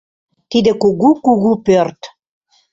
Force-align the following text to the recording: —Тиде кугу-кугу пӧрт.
—Тиде 0.49 0.71
кугу-кугу 0.81 1.51
пӧрт. 1.65 1.99